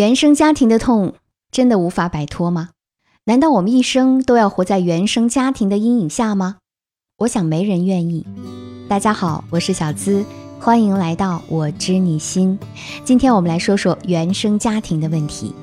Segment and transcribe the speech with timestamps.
[0.00, 1.12] 原生家庭的痛
[1.52, 2.70] 真的无法摆脱吗？
[3.24, 6.56] 难道我们一生都要活在原生家庭的阴影下吗？
[7.18, 8.26] 我想没人愿意。
[8.88, 10.24] 大家好，我是小资，
[10.58, 12.58] 欢迎来到我知你心。
[13.04, 15.54] 今天我们来说说原生家庭的问题。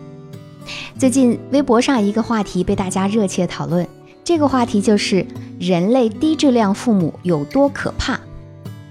[1.00, 3.90] 最近微博上一个话题被大家热切讨论，
[4.24, 5.26] 这个话题就是
[5.60, 8.20] 人类低质量父母有多可怕。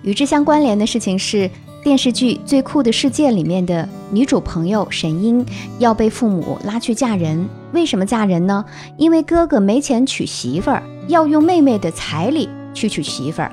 [0.03, 1.49] 与之相关联的事情是。
[1.87, 5.47] 电视剧《最酷的世界》里面的女主朋友沈英
[5.79, 8.65] 要被父母拉去嫁人，为什么嫁人呢？
[8.97, 13.53] 因为哥哥没钱娶媳妇儿，要用妹妹的彩礼去娶媳妇儿。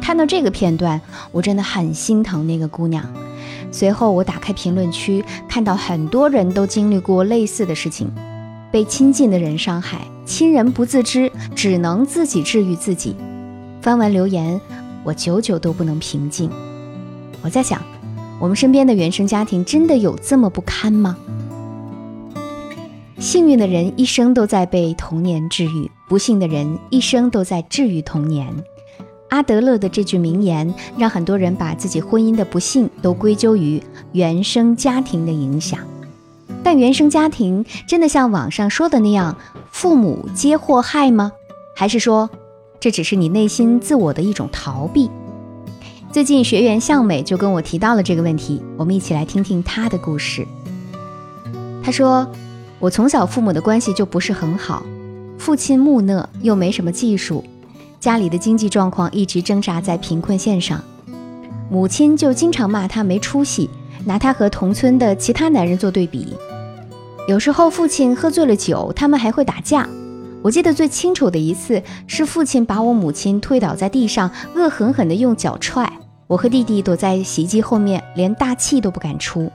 [0.00, 3.04] 看到这个片段，我真的很心疼那个姑娘。
[3.70, 8.10] 随后我打开评论区，看到很多人都经历过类似的事情，
[8.72, 13.14] 被亲近的人伤害，亲人不自知，只能自己治愈自己。
[13.80, 14.60] 翻完留言，
[15.04, 16.50] 我久久都不能平静。
[17.42, 17.80] 我在想，
[18.40, 21.16] 我们身边的原生家庭真的有这么不堪吗？
[23.18, 28.46] 幸运的人一生都在被童年治愈，不幸的人一生都在治愈童年。
[29.30, 35.80] 阿德勒的这句名言，让很多人把自己婚姻的不幸都归咎于原生家庭的影响。
[36.62, 39.36] 但原生家庭真的像网上说的那样，
[39.70, 41.32] 父母皆祸害吗？
[41.74, 42.30] 还是说，
[42.80, 45.10] 这只是你内心自我的一种逃避？
[46.10, 50.46] 最近学员向美就跟我提到了这个问题，我们一起来听听她的故事。
[51.82, 52.26] 她说
[52.80, 54.82] ：“我从小父母的关系就不是很好，
[55.36, 57.44] 父亲木讷又没什么技术，
[58.00, 60.82] 家里的经济状况一直挣扎在贫困线上，
[61.70, 63.68] 母亲就经常骂他没出息，
[64.06, 66.34] 拿他和同村的其他男人做对比。
[67.28, 69.86] 有时候父亲喝醉了酒，他们还会打架。
[70.42, 75.92] 我记得最清楚的一次是父亲把我母亲推倒在地上，恶狠狠地用脚踹。”
[76.28, 79.50] 我和弟弟躲在洗衣机后面，连大气都不敢出。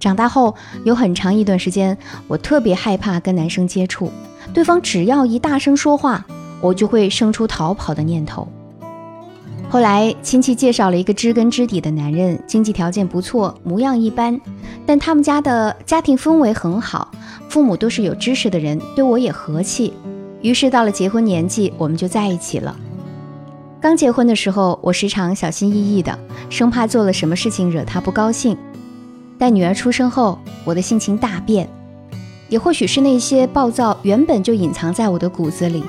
[0.00, 4.10] 长大后有很长一段时间，我特别害怕跟男生接触，
[4.54, 6.24] 对方只要一大声说话，
[6.62, 8.48] 我就会生出逃跑的念头。
[9.68, 14.40] 后来亲戚介绍了一个知根知底的男人，经济条件不错，模样一般，
[14.86, 17.10] 但他们家的家庭氛围很好，
[17.50, 19.92] 父母都是有知识的人，对我也和气。
[20.40, 22.76] 于是到了结婚年纪，我们就在一起了。
[23.80, 26.18] 刚结婚的时候，我时常小心翼翼的，
[26.50, 28.56] 生怕做了什么事情惹他不高兴。
[29.38, 31.68] 但女儿出生后，我的心情大变，
[32.48, 35.84] 也或许是那些暴躁原本就隐藏在我的骨子里。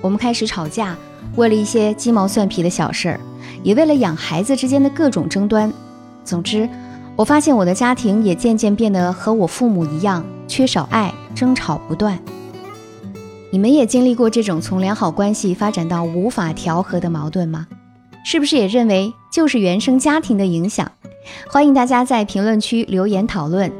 [0.00, 0.96] 我们开始吵架，
[1.36, 3.20] 为了一些鸡毛蒜皮的小事儿，
[3.62, 5.70] 也为了养孩子之间的各种争端。
[6.24, 6.68] 总之，
[7.14, 12.18] 我发现我的家庭也渐渐变得和我父母一样，缺少爱，争吵不断。
[13.50, 17.66] 你们也经历过这种从良好关系发展到无法调和的矛盾吗？
[18.22, 20.90] 是不是也认为就是原生家庭的影响？
[21.48, 23.72] 欢迎大家在评论区留言讨论。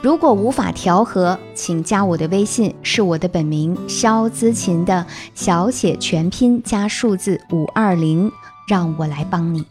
[0.00, 5.04] 如果无法调和，请加我的微信，是我的本名肖姿琴的
[5.34, 8.30] 小写全拼加数字五二零，
[8.68, 9.64] 让我来帮你。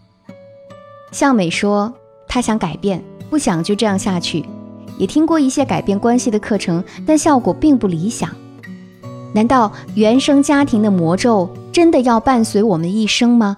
[1.11, 1.93] 向美说，
[2.27, 4.45] 她想改变，不想就这样下去，
[4.97, 8.29] 也听过一些改变关系的课程，但效果并不理想。
[9.33, 13.57] 难道原生家庭的魔咒真的要伴随我们一生吗？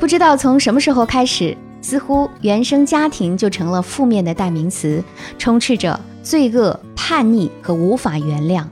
[0.00, 5.02] 不知道从什么时候开始，似乎原生家庭就成了负面的代名词，
[5.38, 8.64] 充斥着罪恶、叛逆和无法原谅。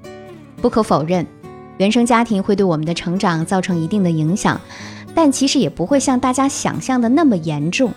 [0.61, 1.25] 不可否认，
[1.79, 4.61] 原生家庭会对我们的成长造成一定的影响，
[5.15, 7.93] 但其实也不会像大家想象的那么严重。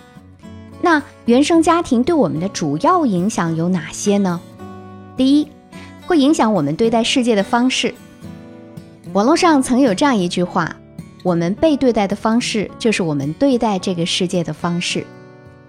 [0.81, 4.39] 那原生家庭对我们的主要影响有哪些呢？
[5.17, 5.47] 第一。
[6.09, 7.93] 会影响我们对待世界的方式。
[9.13, 10.75] 网络上曾有这样一句话
[11.21, 15.05] ：“我们被对待的方式，就是我们对待这个世界的方式。”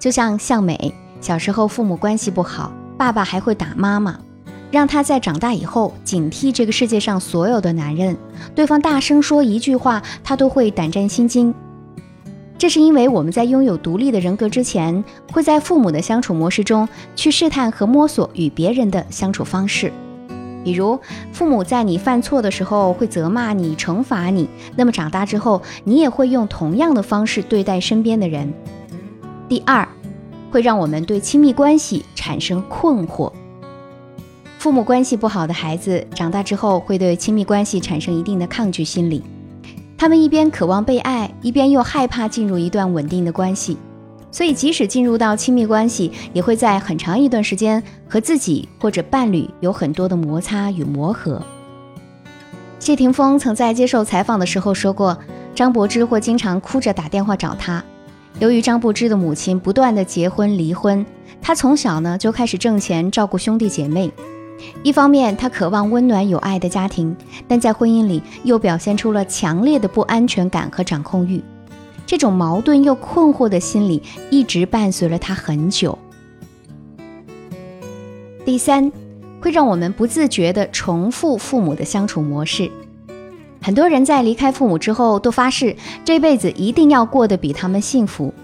[0.00, 4.18] 就像向美小时候父母关系不好，爸爸还会打妈妈，
[4.70, 8.16] 让她在长大以后警惕这个世界上所有的男人，
[8.54, 11.54] 对方大声说一句话，她都会胆战心惊。
[12.56, 19.92] 这是因为我们在拥有独立的人格之前，会在父母的相处模式中去试探和摸索与别人的相处方式。
[20.62, 20.98] 比如，
[21.32, 28.52] 父母在你犯错的时候会责骂你、惩罚你，那么长大之后，你也会用同样的方式对待身边的人。
[29.48, 29.88] 第二，
[30.50, 33.32] 会让我们对亲密关系产生困惑。
[34.58, 39.22] 父母关系不好的孩子，长大之后会对亲密关系产生一定的抗拒心理，
[39.96, 43.78] 他们一边渴望被爱，一边又害怕进入一段稳定的关系。
[44.32, 51.42] 所以，即使进入到亲密关系，也会在很长一段时间和自己或者伴侣有很多的摩擦与磨合。
[52.78, 55.18] 谢霆锋曾在接受采访的时候说过，
[55.54, 57.84] 张柏芝会经常哭着打电话找他。
[58.38, 61.04] 由于张柏芝的母亲不断的结婚离婚，
[61.42, 64.10] 他从小呢就开始挣钱照顾兄弟姐妹，
[64.82, 67.14] 一方面他渴望温暖有爱的家庭，
[67.48, 71.42] 但在婚姻里又表现出了强烈的不安全感和掌控欲。
[72.10, 75.96] 这种矛盾又困惑的心理一直伴随了他很久。
[78.44, 78.90] 第三，
[79.40, 82.68] 会让我们不自觉地重复父母的相处模式。
[83.62, 88.34] 很多人在离开父母之后，都发誓这辈子一定要过得比他们幸福。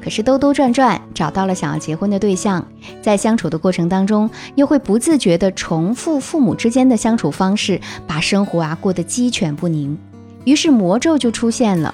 [0.00, 2.64] 可是兜兜转转找到了想要结婚的对象，
[3.02, 9.98] 在相处的过程当中，又会不自觉地重复父母之间的相处方式，把生活啊过得鸡犬不宁。
[10.44, 11.92] 于是魔咒就出现了：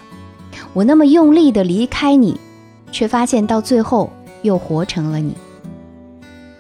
[0.73, 2.39] 我那么用力的离开你，
[2.91, 4.11] 却发现到最后
[4.43, 5.35] 又活成了你。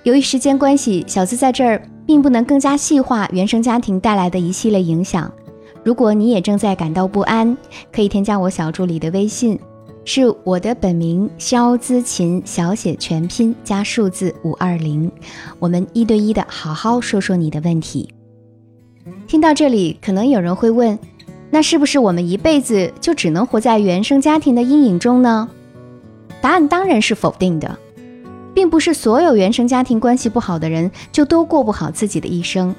[0.05, 5.31] 由于时间关系，小资在这儿并不能更加细化原生家庭带来的一系列影响。
[5.85, 7.57] 如果你也正在感到不安，
[7.93, 9.59] 可以添加我小助理的微信，
[10.05, 15.11] 是我的本名肖姿琴，小写全拼加数字五二零，
[15.59, 18.09] 我们一对一的好好说说你的问题。
[19.27, 20.99] 听到这里，可能有人会问，
[21.51, 25.49] 那是不是我们一辈子就只能活在原生家庭的阴影中呢？
[26.41, 27.79] 答案当然是否定的，
[28.55, 32.75] 并不是所有原生家庭关系不好的人就都过不好自己的一生。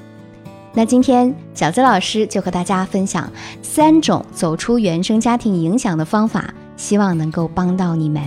[0.72, 3.30] 那今天小资老师就和大家分享
[3.60, 8.22] 三种走出原生家庭影响的方法，希望能够帮到你们。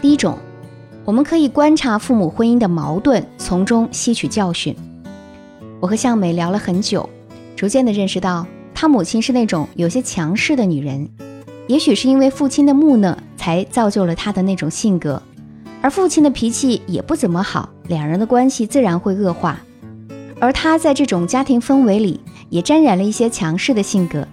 [0.00, 0.38] 第一种，
[1.04, 4.74] 我们可以观察父母婚姻的矛盾，从中吸取教训。
[5.78, 7.08] 我和向美聊了很久，
[7.54, 8.46] 逐渐的认识到，
[8.80, 11.08] 她母亲是那种有些强势的女人，
[11.66, 15.20] 也许是因为父亲的木讷，才造就了她的那种性格，
[15.82, 19.58] 而父亲的脾气也不怎么好，两人的关系自然会恶化。
[20.38, 22.20] 而她在这种家庭氛围里
[22.50, 24.24] 也沾染了一些强势的性格，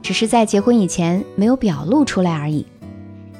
[0.00, 2.64] 只是在结婚以前没有表露出来而已。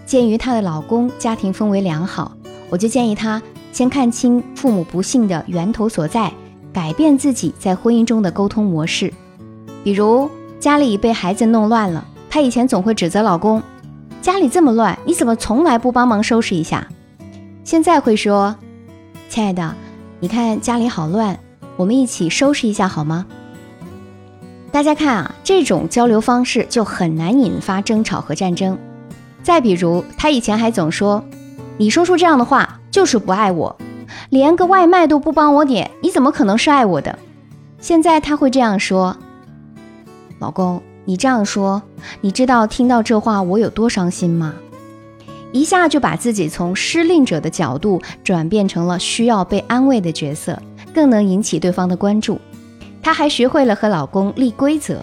[0.05, 2.37] 鉴于她的老公家庭氛围良好，
[2.69, 3.41] 我就建议她
[3.73, 6.31] 先看清父母不幸的源头所在，
[6.71, 9.11] 改变自己在婚姻中的沟通模式。
[9.83, 10.31] 比如
[10.61, 13.63] 家里被孩子弄乱了，她以前总会指责老公
[14.21, 16.87] ：“家里这么乱，你怎么从来不帮忙收拾一下？”
[17.65, 18.55] 现在会说
[19.31, 19.75] ：“亲爱的，
[20.21, 21.39] 你看家里好乱。”
[21.77, 23.25] 我们一起收拾一下好吗？
[24.71, 28.77] 大家看啊，这种交流方式就很难引发争吵和战争。
[29.43, 31.25] 再比如，他以前还总说
[31.79, 33.75] ：“你说出这样的话就是不爱我，
[34.29, 37.19] 连个外卖都不帮我点，你怎么可能是爱我的？”
[37.81, 39.17] 现在他会这样说
[40.41, 41.81] ：“老公，你这样说，
[42.21, 44.55] 你知道听到这话我有多伤心吗？”
[45.53, 50.61] 一下就把自己从失令者的角度转变成了需要被安慰的角色。
[50.93, 52.41] 更能引起对方的关注，
[53.01, 55.03] 她还学会了和老公立规则。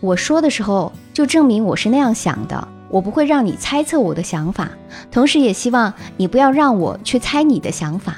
[0.00, 4.68] 我说的时候，就证明我是那样想的，我不会让你猜测我的想法，
[5.12, 8.16] 同时也希望你不要让我去猜你的想法。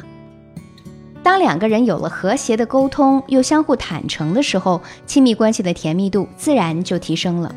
[1.23, 7.55] 当两个人有了和谐的沟通，又相互坦诚的时候，亲密关系的甜蜜度自然就提升了。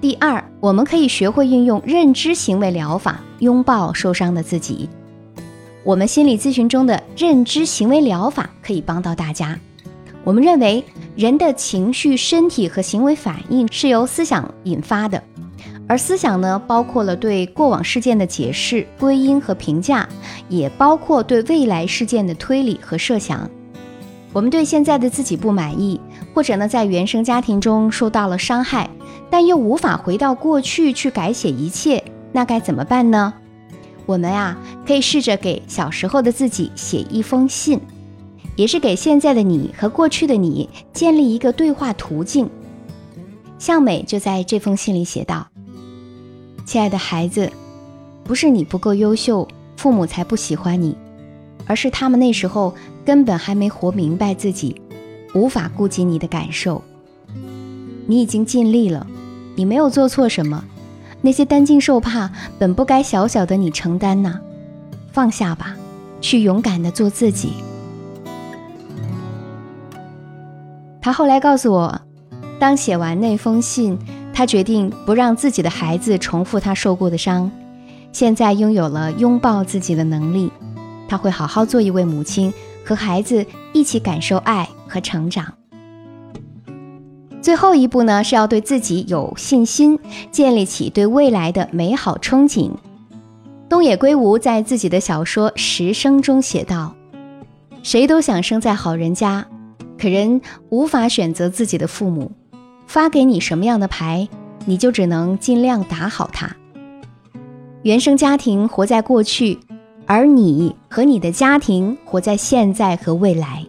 [0.00, 4.88] 第二，我们可以学会运用认知行为疗法，拥抱受伤的自己。
[5.84, 9.58] 我们心理咨询中的认知行为疗法可以帮到大家。
[10.24, 10.84] 我们认为，
[11.14, 15.22] 人的情绪、身体和行为反应是由思想引发的，
[15.92, 20.08] 而思想呢，包括了对过往事件的解释、归因和评价，
[20.48, 23.50] 也包括对未来事件的推理和设想。
[24.32, 26.00] 我们对现在的自己不满意，
[26.32, 28.88] 或者呢，在原生家庭中受到了伤害，
[29.28, 32.02] 但又无法回到过去去改写一切，
[32.32, 33.34] 那该怎么办呢？
[34.06, 37.78] 我们啊，可以试着给小时候的自己写一封信，
[38.56, 42.48] 也是给现在的你和过去的你建立一个对话途径。
[43.58, 45.46] 向美就在这封信里写道
[46.64, 47.50] ：“亲爱的孩子，
[48.24, 50.96] 不是你不够优秀，父母才不喜欢你，
[51.66, 54.80] 而是他们那时候根本还没活明白自己，
[55.34, 56.82] 无法顾及你的感受。
[58.06, 59.06] 你已经尽力了，
[59.54, 60.64] 你没有做错什么。”
[61.24, 64.40] 那些担惊受怕本不该小小的你承担呐，
[65.12, 65.76] 放下吧，
[66.20, 67.52] 去勇敢的做自己。
[71.00, 72.00] 他后来告诉我，
[72.58, 73.96] 当写完那封信，
[74.34, 77.50] 他决定不让自己的孩子重复他受过的伤。
[78.12, 80.50] 现在拥有了拥抱自己的能力，
[81.08, 82.52] 他会好好做一位母亲，
[82.84, 85.54] 和孩子一起感受爱和成长。
[87.40, 89.98] 最后一步呢，是要对自己有信心，
[90.30, 92.70] 建立起对未来的美好憧憬。
[93.68, 96.94] 东野圭吾在自己的小说《十生》中写道
[97.82, 99.46] ：“谁都想生在好人家，
[99.98, 102.30] 可人无法选择自己的父母。
[102.86, 104.28] 发给你什么样的牌，
[104.66, 106.54] 你就只能尽量打好它。
[107.82, 109.58] 原生家庭活在过去，
[110.06, 113.64] 而你和你的家庭活在现在和未来，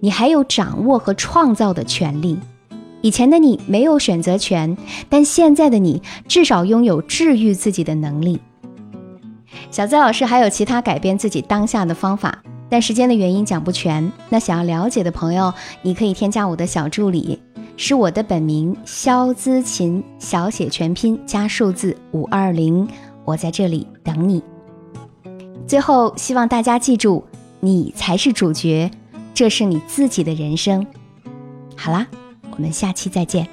[0.00, 2.38] 你还有掌握和创造的权利。
[3.00, 4.76] 以前的你没有选择权，
[5.08, 8.40] 但现在的你至少拥有治愈自己的能力。
[9.70, 14.10] 小资老师还有其他改变自己当下的方法，但时间的原因讲不全。
[14.30, 17.40] 那想要了解的朋友，你可以添加我的小助理，
[17.80, 22.86] 是我的本名肖姿琴，小写全拼加数字五二零，
[23.24, 24.42] 我在这里等你。
[25.64, 27.22] 最后，希望大家记住，
[27.60, 28.90] 你才是主角，
[29.32, 30.84] 这是你自己的人生。
[31.76, 32.04] 好啦，
[32.50, 33.48] 我们下期再见。